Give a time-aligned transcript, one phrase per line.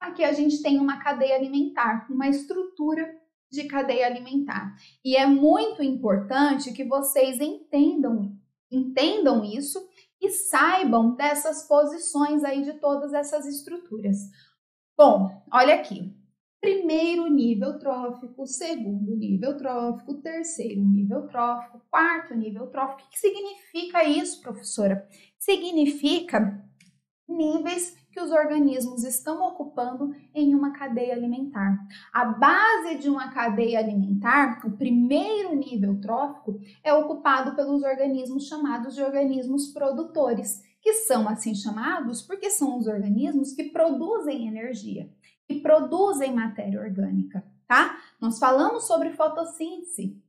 [0.00, 3.08] Aqui a gente tem uma cadeia alimentar, uma estrutura
[3.50, 4.74] de cadeia alimentar.
[5.04, 8.36] E é muito importante que vocês entendam,
[8.70, 9.80] entendam isso
[10.20, 14.16] e saibam dessas posições aí de todas essas estruturas.
[14.96, 16.17] Bom, olha aqui.
[16.60, 23.02] Primeiro nível trófico, segundo nível trófico, terceiro nível trófico, quarto nível trófico.
[23.06, 25.06] O que significa isso, professora?
[25.38, 26.64] Significa
[27.28, 31.78] níveis que os organismos estão ocupando em uma cadeia alimentar.
[32.12, 38.96] A base de uma cadeia alimentar, o primeiro nível trófico, é ocupado pelos organismos chamados
[38.96, 45.08] de organismos produtores, que são assim chamados porque são os organismos que produzem energia,
[45.48, 47.98] que produzem matéria orgânica, tá?
[48.20, 50.20] Nós falamos sobre fotossíntese.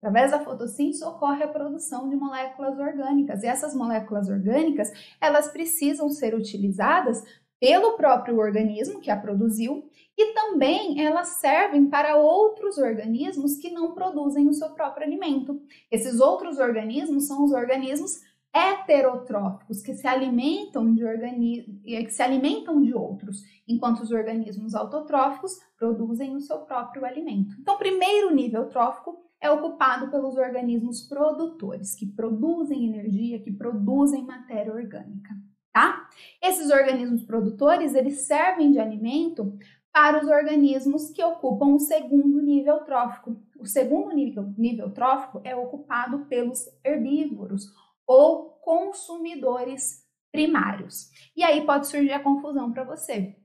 [0.00, 6.08] Através da fotossíntese ocorre a produção de moléculas orgânicas, e essas moléculas orgânicas, elas precisam
[6.10, 7.24] ser utilizadas
[7.58, 13.92] pelo próprio organismo que a produziu e também elas servem para outros organismos que não
[13.92, 15.60] produzem o seu próprio alimento.
[15.90, 18.20] Esses outros organismos são os organismos
[18.58, 25.52] heterotróficos, que se alimentam de organismos, que se alimentam de outros, enquanto os organismos autotróficos
[25.76, 27.54] produzem o seu próprio alimento.
[27.60, 34.24] Então, o primeiro nível trófico é ocupado pelos organismos produtores, que produzem energia, que produzem
[34.24, 35.30] matéria orgânica,
[35.72, 36.08] tá?
[36.42, 39.56] Esses organismos produtores, eles servem de alimento
[39.92, 43.40] para os organismos que ocupam o segundo nível trófico.
[43.58, 47.72] O segundo nível, nível trófico é ocupado pelos herbívoros
[48.08, 51.10] ou consumidores primários.
[51.36, 53.36] E aí pode surgir a confusão para você.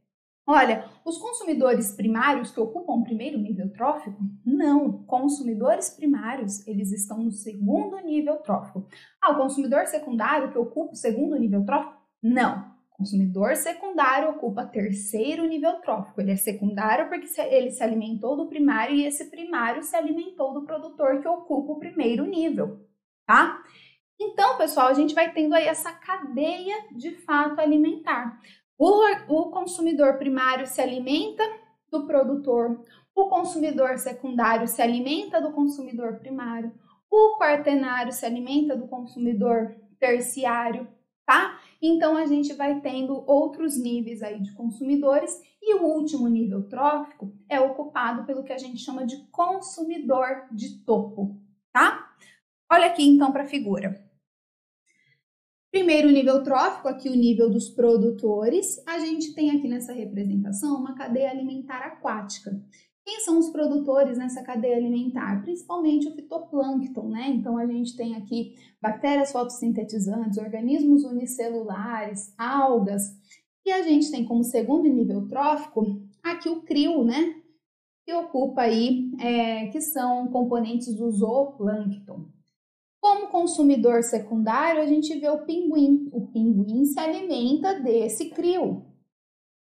[0.45, 4.22] Olha, os consumidores primários que ocupam o primeiro nível trófico?
[4.45, 8.86] Não, consumidores primários, eles estão no segundo nível trófico.
[9.22, 11.98] Ah, o consumidor secundário que ocupa o segundo nível trófico?
[12.22, 12.73] Não.
[12.92, 16.22] Consumidor secundário ocupa terceiro nível trófico.
[16.22, 20.66] Ele é secundário porque ele se alimentou do primário e esse primário se alimentou do
[20.66, 22.86] produtor que ocupa o primeiro nível,
[23.26, 23.64] tá?
[24.26, 28.39] Então, pessoal, a gente vai tendo aí essa cadeia de fato alimentar.
[28.78, 31.44] O, o consumidor primário se alimenta
[31.92, 36.72] do produtor, o consumidor secundário se alimenta do consumidor primário,
[37.11, 40.88] o quaternário se alimenta do consumidor terciário,
[41.26, 41.60] tá?
[41.82, 47.32] Então a gente vai tendo outros níveis aí de consumidores e o último nível trófico
[47.50, 51.38] é ocupado pelo que a gente chama de consumidor de topo,
[51.73, 52.10] tá?
[52.72, 54.04] Olha aqui então para a figura.
[55.73, 58.78] Primeiro nível trófico, aqui o nível dos produtores.
[58.86, 62.52] A gente tem aqui nessa representação uma cadeia alimentar aquática.
[63.04, 65.42] Quem são os produtores nessa cadeia alimentar?
[65.42, 67.28] Principalmente o fitoplâncton, né?
[67.30, 73.02] Então a gente tem aqui bactérias fotossintetizantes, organismos unicelulares, algas.
[73.66, 77.34] E a gente tem como segundo nível trófico aqui o crio, né?
[78.05, 82.28] Que ocupa aí, é, que são componentes do zooplâncton.
[83.03, 86.08] Como consumidor secundário, a gente vê o pinguim.
[86.14, 86.97] O pinguim se
[87.83, 88.86] desse crio.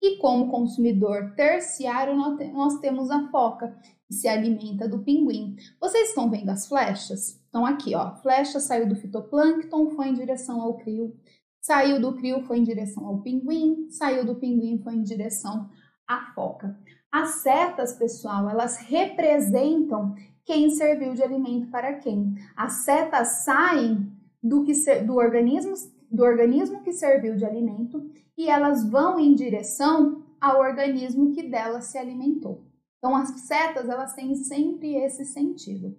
[0.02, 3.74] E como consumidor terciário, nós temos a foca,
[4.06, 5.56] que se alimenta do pinguim.
[5.80, 7.42] Vocês estão vendo as flechas?
[7.48, 11.16] Então, aqui, ó, flecha saiu do fitoplâncton, foi em direção ao crio.
[11.62, 13.88] Saiu do crio, foi em direção ao pinguim.
[13.88, 15.70] Saiu do pinguim, foi em direção
[16.06, 16.78] à foca.
[17.10, 20.14] As setas, pessoal, elas representam
[20.44, 22.34] quem serviu de alimento para quem.
[22.56, 24.12] As setas saem
[24.42, 25.74] do, que, do, organismo,
[26.10, 31.80] do organismo que serviu de alimento e elas vão em direção ao organismo que dela
[31.82, 32.64] se alimentou.
[32.98, 35.96] Então, as setas, elas têm sempre esse sentido.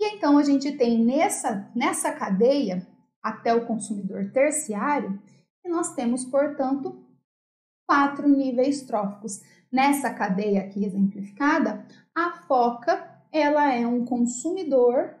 [0.00, 2.86] E então, a gente tem nessa, nessa cadeia,
[3.22, 5.20] até o consumidor terciário,
[5.64, 7.04] e nós temos, portanto,
[7.86, 9.40] quatro níveis tróficos.
[9.72, 15.14] Nessa cadeia aqui exemplificada, a foca ela é um consumidor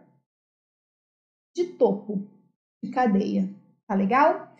[1.54, 2.26] de topo
[2.82, 3.48] de cadeia.
[3.86, 4.52] Tá legal?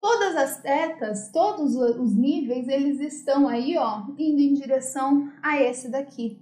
[0.00, 5.88] Todas as setas, todos os níveis, eles estão aí, ó, indo em direção a esse
[5.88, 6.40] daqui,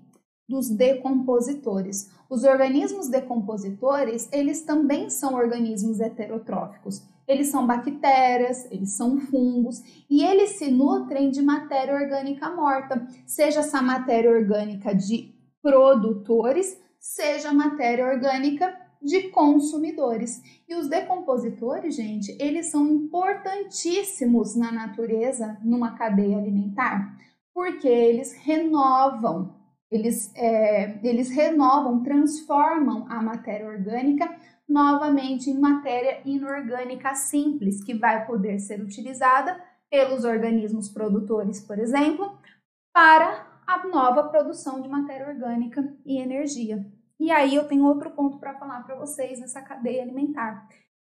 [0.48, 2.10] dos decompositores.
[2.28, 7.02] Os organismos decompositores, eles também são organismos heterotróficos.
[7.28, 13.60] Eles são bactérias, eles são fungos e eles se nutrem de matéria orgânica morta, seja
[13.60, 15.32] essa matéria orgânica de
[15.62, 20.42] produtores, seja matéria orgânica de consumidores.
[20.68, 27.16] E os decompositores, gente, eles são importantíssimos na natureza, numa cadeia alimentar,
[27.54, 29.54] porque eles renovam,
[29.90, 34.30] eles, é, eles renovam, transformam a matéria orgânica
[34.68, 39.60] novamente em matéria inorgânica simples, que vai poder ser utilizada
[39.90, 42.38] pelos organismos produtores, por exemplo,
[42.92, 46.84] para a nova produção de matéria orgânica e energia.
[47.20, 50.66] E aí eu tenho outro ponto para falar para vocês nessa cadeia alimentar.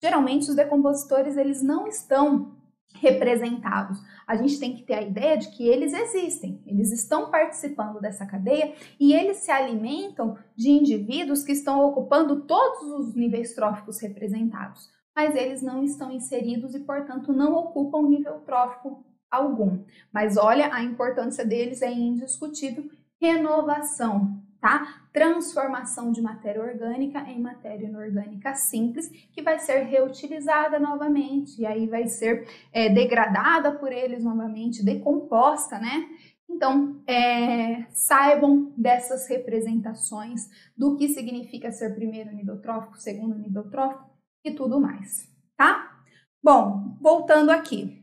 [0.04, 2.58] Geralmente os decompositores eles não estão
[2.96, 4.00] representados.
[4.28, 8.26] A gente tem que ter a ideia de que eles existem, eles estão participando dessa
[8.26, 14.90] cadeia e eles se alimentam de indivíduos que estão ocupando todos os níveis tróficos representados,
[15.16, 19.80] mas eles não estão inseridos e, portanto, não ocupam nível trófico algum.
[20.12, 22.84] Mas olha, a importância deles é indiscutível.
[23.20, 25.06] Renovação, tá?
[25.14, 31.88] Transformação de matéria orgânica em matéria inorgânica simples, que vai ser reutilizada novamente, e aí
[31.88, 36.08] vai ser é, degradada por eles novamente, decomposta, né?
[36.50, 44.10] Então, é, saibam dessas representações do que significa ser primeiro nível trófico, segundo nível trófico
[44.44, 46.04] e tudo mais, tá?
[46.44, 48.01] Bom, voltando aqui.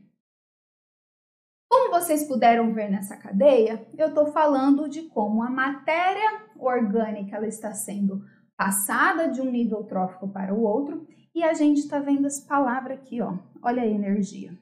[1.69, 7.47] Como vocês puderam ver nessa cadeia, eu estou falando de como a matéria orgânica ela
[7.47, 8.25] está sendo
[8.57, 12.95] passada de um nível trófico para o outro e a gente está vendo essa palavra
[12.95, 13.37] aqui, ó.
[13.61, 14.57] Olha a energia.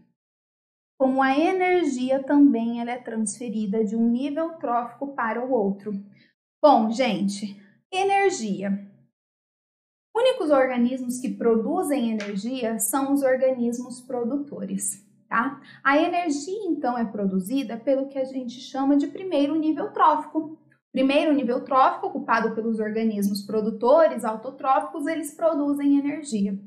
[0.99, 5.93] Como a energia também ela é transferida de um nível trófico para o outro.
[6.61, 7.55] Bom, gente,
[7.89, 8.85] energia.
[10.13, 15.61] Únicos organismos que produzem energia são os organismos produtores tá?
[15.83, 20.57] A energia, então, é produzida pelo que a gente chama de primeiro nível trófico.
[20.91, 26.57] Primeiro nível trófico, ocupado pelos organismos produtores autotróficos, eles produzem energia.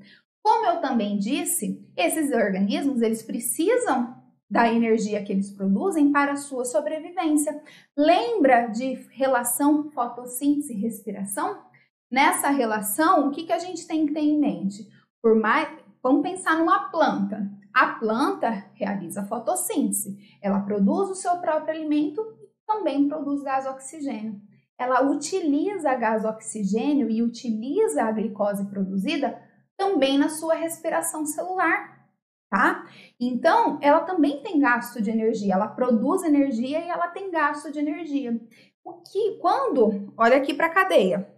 [0.42, 4.14] Como eu também disse, esses organismos, eles precisam
[4.50, 7.62] da energia que eles produzem para a sua sobrevivência.
[7.96, 11.62] Lembra de relação fotossíntese e respiração?
[12.10, 14.88] Nessa relação, o que, que a gente tem que ter em mente?
[15.22, 15.68] Por mais,
[16.02, 17.48] vamos pensar numa planta.
[17.72, 20.18] A planta realiza fotossíntese.
[20.42, 24.40] Ela produz o seu próprio alimento e também produz gás oxigênio.
[24.78, 29.40] Ela utiliza gás oxigênio e utiliza a glicose produzida
[29.76, 32.06] também na sua respiração celular,
[32.50, 32.86] tá?
[33.18, 37.78] Então, ela também tem gasto de energia, ela produz energia e ela tem gasto de
[37.78, 38.40] energia.
[38.84, 41.30] O que, quando, olha aqui para a cadeia,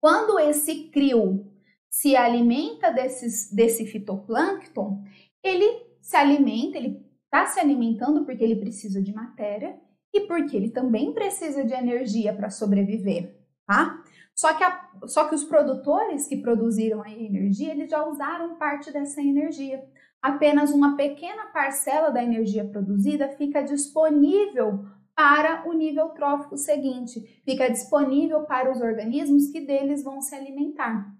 [0.00, 1.46] quando esse crio
[1.90, 5.04] se alimenta desses, desse fitoplâncton,
[5.42, 9.78] ele se alimenta, ele está se alimentando porque ele precisa de matéria
[10.12, 13.34] e porque ele também precisa de energia para sobreviver,
[13.66, 14.02] tá?
[14.34, 18.92] Só que, a, só que os produtores que produziram a energia, eles já usaram parte
[18.92, 19.82] dessa energia.
[20.20, 24.84] Apenas uma pequena parcela da energia produzida fica disponível
[25.14, 31.12] para o nível trófico seguinte, fica disponível para os organismos que deles vão se alimentar.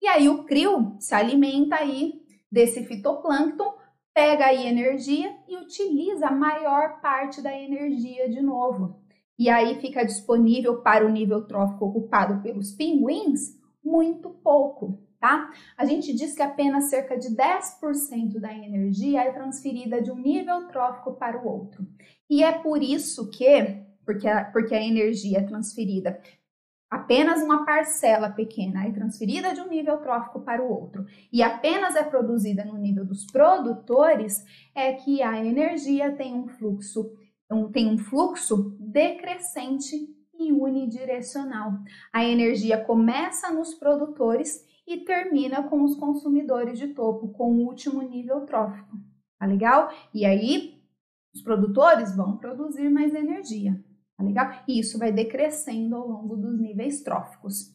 [0.00, 2.19] E aí o crio se alimenta aí
[2.50, 3.74] desse fitoplâncton,
[4.14, 9.00] pega aí energia e utiliza a maior parte da energia de novo.
[9.38, 15.50] E aí fica disponível para o nível trófico ocupado pelos pinguins muito pouco, tá?
[15.76, 20.68] A gente diz que apenas cerca de 10% da energia é transferida de um nível
[20.68, 21.86] trófico para o outro.
[22.28, 26.20] E é por isso que, porque a, porque a energia é transferida
[26.90, 31.94] apenas uma parcela pequena é transferida de um nível trófico para o outro e apenas
[31.94, 34.44] é produzida no nível dos produtores,
[34.74, 37.12] é que a energia tem um fluxo,
[37.72, 39.94] tem um fluxo decrescente
[40.34, 41.72] e unidirecional.
[42.12, 48.02] A energia começa nos produtores e termina com os consumidores de topo, com o último
[48.02, 48.98] nível trófico.
[49.38, 49.90] Tá legal?
[50.12, 50.82] E aí,
[51.32, 53.80] os produtores vão produzir mais energia.
[54.20, 54.62] Tá legal?
[54.68, 57.74] E isso vai decrescendo ao longo dos níveis tróficos.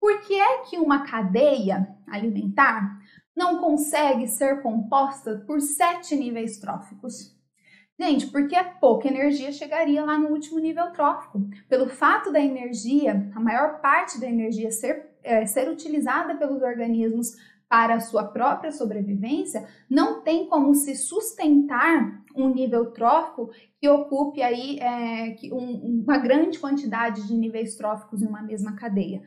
[0.00, 2.98] Por que é que uma cadeia alimentar
[3.36, 7.34] não consegue ser composta por sete níveis tróficos?
[7.98, 11.48] Gente, porque pouca energia chegaria lá no último nível trófico.
[11.68, 17.36] Pelo fato da energia, a maior parte da energia ser, é, ser utilizada pelos organismos
[17.68, 24.42] para a sua própria sobrevivência, não tem como se sustentar um nível trófico que ocupe
[24.42, 29.22] aí é, um, uma grande quantidade de níveis tróficos em uma mesma cadeia.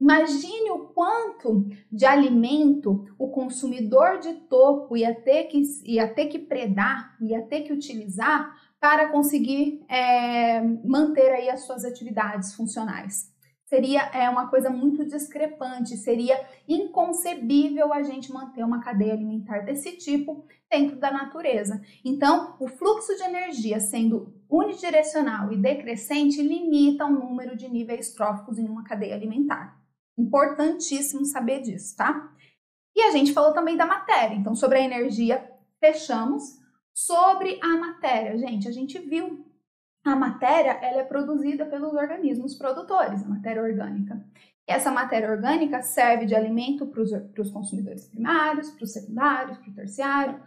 [0.00, 6.38] Imagine o quanto de alimento o consumidor de topo ia ter que, ia ter que
[6.38, 13.36] predar, ia ter que utilizar para conseguir é, manter aí as suas atividades funcionais
[13.68, 19.96] seria é, uma coisa muito discrepante, seria inconcebível a gente manter uma cadeia alimentar desse
[19.96, 21.80] tipo dentro da natureza.
[22.04, 28.58] Então, o fluxo de energia sendo unidirecional e decrescente limita o número de níveis tróficos
[28.58, 29.78] em uma cadeia alimentar.
[30.16, 32.32] Importantíssimo saber disso, tá?
[32.96, 34.34] E a gente falou também da matéria.
[34.34, 35.46] Então, sobre a energia,
[35.78, 36.58] fechamos.
[36.94, 39.46] Sobre a matéria, gente, a gente viu
[40.04, 44.24] a matéria ela é produzida pelos organismos produtores, a matéria orgânica.
[44.66, 49.70] E essa matéria orgânica serve de alimento para os consumidores primários, para os secundários, para
[49.70, 50.40] o terciário,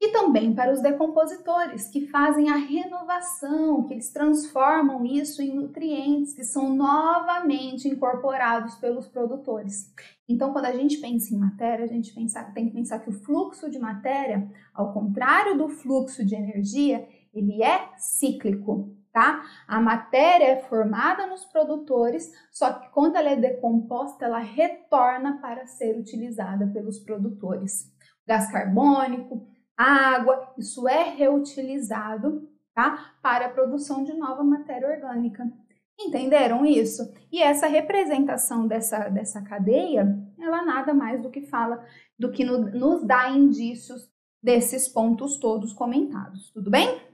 [0.00, 6.34] e também para os decompositores, que fazem a renovação, que eles transformam isso em nutrientes
[6.34, 9.90] que são novamente incorporados pelos produtores.
[10.28, 13.12] Então, quando a gente pensa em matéria, a gente pensa, tem que pensar que o
[13.12, 19.44] fluxo de matéria, ao contrário do fluxo de energia, ele é cíclico, tá?
[19.66, 25.66] A matéria é formada nos produtores, só que quando ela é decomposta, ela retorna para
[25.66, 27.92] ser utilizada pelos produtores.
[28.26, 33.14] Gás carbônico, água, isso é reutilizado, tá?
[33.22, 35.50] Para a produção de nova matéria orgânica.
[35.98, 37.12] Entenderam isso?
[37.30, 40.06] E essa representação dessa, dessa cadeia,
[40.40, 41.84] ela nada mais do que fala,
[42.18, 44.10] do que no, nos dá indícios
[44.42, 47.13] desses pontos todos comentados, tudo bem?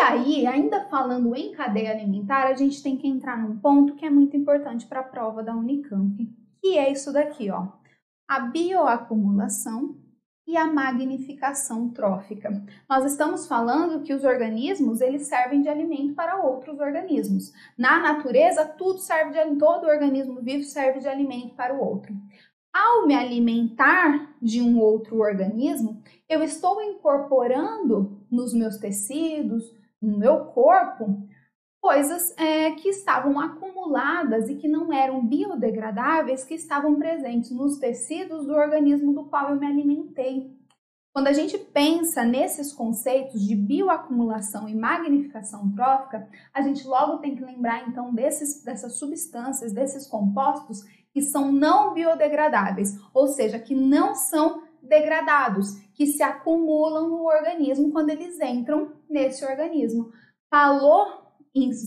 [0.00, 4.10] Aí, ainda falando em cadeia alimentar, a gente tem que entrar num ponto que é
[4.10, 6.16] muito importante para a prova da Unicamp,
[6.60, 7.68] que é isso daqui, ó.
[8.26, 9.96] A bioacumulação
[10.46, 12.50] e a magnificação trófica.
[12.88, 17.52] Nós estamos falando que os organismos, eles servem de alimento para outros organismos.
[17.78, 22.12] Na natureza, tudo serve de todo organismo vivo serve de alimento para o outro.
[22.72, 30.46] Ao me alimentar de um outro organismo, eu estou incorporando nos meus tecidos, no meu
[30.46, 31.28] corpo
[31.80, 38.46] coisas é, que estavam acumuladas e que não eram biodegradáveis, que estavam presentes nos tecidos
[38.46, 40.54] do organismo do qual eu me alimentei.
[41.12, 47.34] Quando a gente pensa nesses conceitos de bioacumulação e magnificação trófica, a gente logo tem
[47.34, 53.74] que lembrar então desses, dessas substâncias, desses compostos que são não biodegradáveis, ou seja, que
[53.74, 60.12] não são degradados, que se acumulam no organismo quando eles entram nesse organismo.
[60.50, 61.20] Falou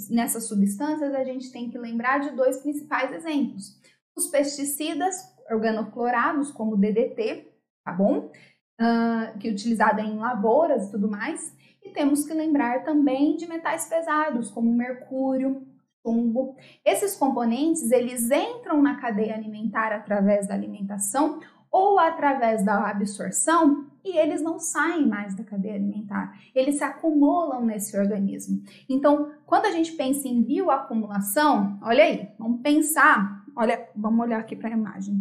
[0.10, 3.80] nessas substâncias, a gente tem que lembrar de dois principais exemplos.
[4.16, 5.16] Os pesticidas
[5.50, 7.48] organoclorados, como DDT,
[7.84, 8.32] tá bom?
[8.80, 11.56] Uh, que é utilizado em lavouras e tudo mais.
[11.82, 15.66] E temos que lembrar também de metais pesados, como mercúrio,
[16.06, 16.56] chumbo.
[16.86, 21.40] Esses componentes, eles entram na cadeia alimentar através da alimentação
[21.74, 27.65] ou através da absorção e eles não saem mais da cadeia alimentar, eles se acumulam
[27.65, 28.63] nesse organismo.
[28.88, 34.56] Então, quando a gente pensa em bioacumulação, olha aí, vamos pensar, olha, vamos olhar aqui
[34.56, 35.15] para a imagem.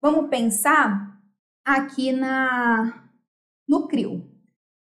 [0.00, 1.20] Vamos pensar
[1.66, 3.02] aqui na
[3.66, 4.30] no crio.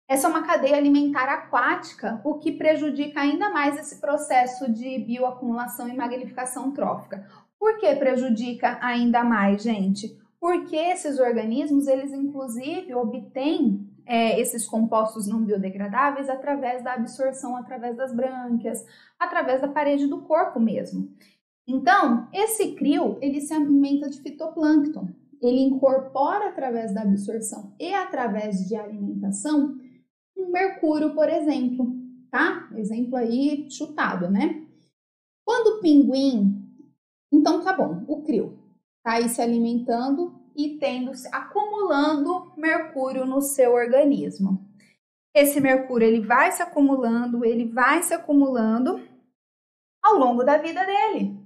[0.07, 5.89] Essa é uma cadeia alimentar aquática, o que prejudica ainda mais esse processo de bioacumulação
[5.89, 7.27] e magnificação trófica.
[7.59, 10.17] Por que prejudica ainda mais, gente?
[10.39, 17.95] Porque esses organismos, eles inclusive obtêm é, esses compostos não biodegradáveis através da absorção, através
[17.95, 18.83] das brânquias,
[19.19, 21.13] através da parede do corpo mesmo.
[21.67, 25.09] Então, esse crio, ele se alimenta de fitoplâncton.
[25.39, 29.77] Ele incorpora através da absorção e através de alimentação
[30.35, 31.95] um mercúrio, por exemplo,
[32.31, 32.69] tá?
[32.75, 34.65] Exemplo aí chutado, né?
[35.45, 36.59] Quando o pinguim,
[37.31, 38.58] então tá bom, o crio,
[39.03, 44.67] tá aí se alimentando e tendo acumulando mercúrio no seu organismo.
[45.33, 48.99] Esse mercúrio ele vai se acumulando, ele vai se acumulando
[50.03, 51.39] ao longo da vida dele.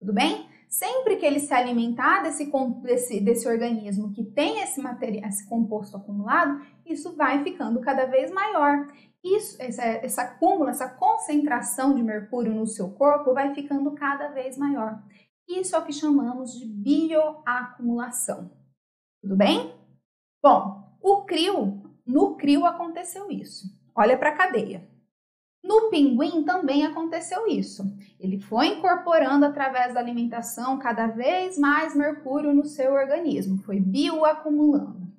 [0.00, 0.48] Tudo bem?
[0.68, 2.50] Sempre que ele se alimentar desse,
[2.82, 8.30] desse, desse organismo que tem esse material, esse composto acumulado, isso vai ficando cada vez
[8.32, 8.88] maior.
[9.22, 14.58] Isso, essa, essa acúmulo, essa concentração de mercúrio no seu corpo vai ficando cada vez
[14.58, 15.02] maior.
[15.48, 18.50] Isso é o que chamamos de bioacumulação.
[19.22, 19.74] Tudo bem?
[20.42, 23.66] Bom, o crio, no crio aconteceu isso.
[23.94, 24.88] Olha para a cadeia.
[25.66, 27.82] No pinguim também aconteceu isso.
[28.20, 35.12] Ele foi incorporando através da alimentação cada vez mais mercúrio no seu organismo, foi bioacumulando.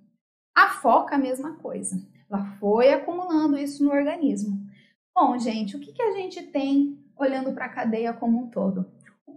[0.55, 2.01] A foca, a mesma coisa.
[2.29, 4.65] Ela foi acumulando isso no organismo.
[5.13, 8.85] Bom, gente, o que, que a gente tem olhando para a cadeia como um todo?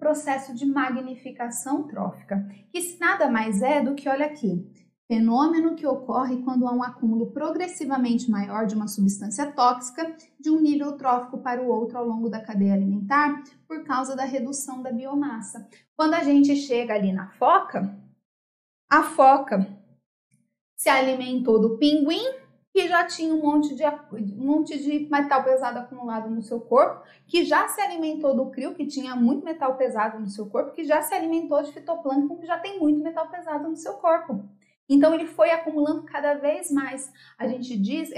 [0.00, 4.66] Processo de magnificação trófica, que nada mais é do que, olha aqui,
[5.06, 10.60] fenômeno que ocorre quando há um acúmulo progressivamente maior de uma substância tóxica de um
[10.60, 14.90] nível trófico para o outro ao longo da cadeia alimentar por causa da redução da
[14.90, 15.68] biomassa.
[15.96, 17.94] Quando a gente chega ali na foca,
[18.88, 19.66] a foca
[20.76, 22.39] se alimentou do pinguim,
[22.72, 27.02] que já tinha um monte de, um monte de metal pesado acumulado no seu corpo,
[27.26, 30.84] que já se alimentou do crio, que tinha muito metal pesado no seu corpo, que
[30.84, 34.44] já se alimentou de fitoplâncton, que já tem muito metal pesado no seu corpo.
[34.90, 37.12] Então ele foi acumulando cada vez mais.
[37.38, 38.10] A gente diz,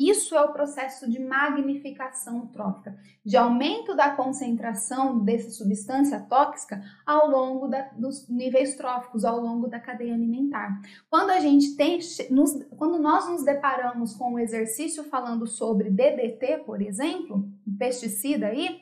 [0.00, 7.28] isso é o processo de magnificação trófica, de aumento da concentração dessa substância tóxica ao
[7.28, 10.80] longo da, dos níveis tróficos, ao longo da cadeia alimentar.
[11.10, 11.98] Quando a gente tem,
[12.30, 18.46] nos, quando nós nos deparamos com o exercício falando sobre DDT, por exemplo, um pesticida
[18.46, 18.80] aí,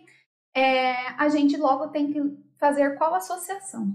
[0.55, 3.93] é, a gente logo tem que fazer qual associação?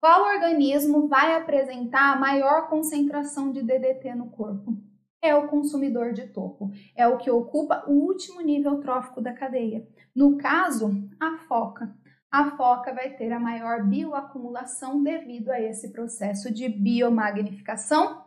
[0.00, 4.80] Qual organismo vai apresentar a maior concentração de DDT no corpo?
[5.20, 9.84] É o consumidor de topo, é o que ocupa o último nível trófico da cadeia.
[10.14, 11.92] No caso, a foca.
[12.30, 18.24] A foca vai ter a maior bioacumulação devido a esse processo de biomagnificação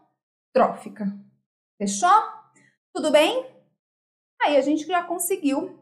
[0.53, 1.05] trófica.
[1.77, 2.09] Fechou?
[2.93, 3.45] Tudo bem?
[4.41, 5.79] Aí a gente já conseguiu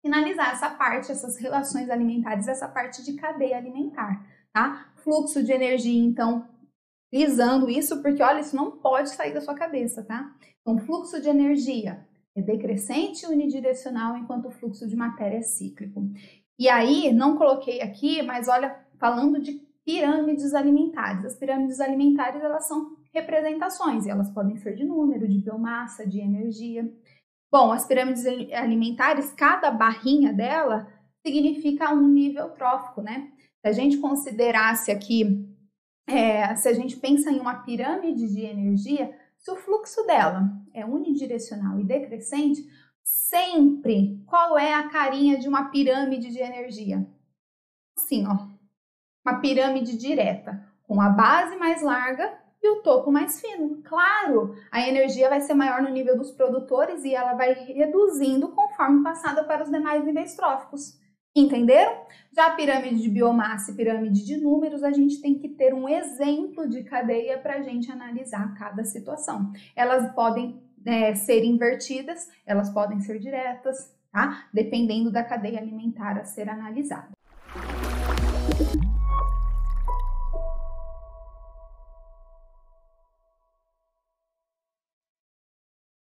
[0.00, 4.92] finalizar essa parte, essas relações alimentares, essa parte de cadeia alimentar, tá?
[5.06, 6.48] Fluxo de energia, então,
[7.08, 10.34] frisando isso, porque olha, isso não pode sair da sua cabeça, tá?
[10.60, 16.10] Então, fluxo de energia é decrescente e unidirecional, enquanto o fluxo de matéria é cíclico.
[16.58, 19.52] E aí, não coloquei aqui, mas olha, falando de
[19.84, 21.24] pirâmides alimentares.
[21.24, 26.18] As pirâmides alimentares, elas são representações, e elas podem ser de número, de biomassa, de
[26.18, 26.92] energia.
[27.50, 30.88] Bom, as pirâmides alimentares, cada barrinha dela
[31.24, 33.30] significa um nível trófico, né?
[33.66, 35.44] Se a gente considerasse aqui,
[36.06, 40.86] é, se a gente pensa em uma pirâmide de energia, se o fluxo dela é
[40.86, 42.64] unidirecional e decrescente,
[43.02, 47.04] sempre qual é a carinha de uma pirâmide de energia?
[47.98, 48.36] Assim, ó,
[49.26, 53.82] uma pirâmide direta, com a base mais larga e o topo mais fino.
[53.82, 59.02] Claro, a energia vai ser maior no nível dos produtores e ela vai reduzindo conforme
[59.02, 61.04] passada para os demais níveis tróficos.
[61.36, 62.06] Entenderam?
[62.32, 65.86] Já a pirâmide de biomassa e pirâmide de números, a gente tem que ter um
[65.86, 69.52] exemplo de cadeia para a gente analisar cada situação.
[69.76, 74.46] Elas podem é, ser invertidas, elas podem ser diretas, tá?
[74.50, 77.15] Dependendo da cadeia alimentar a ser analisada.